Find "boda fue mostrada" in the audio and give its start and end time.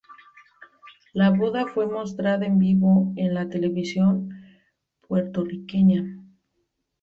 1.29-2.47